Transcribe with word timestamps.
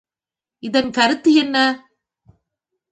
இதன் 0.63 0.91
கருத்து 0.91 1.31
என்ன? 1.33 1.57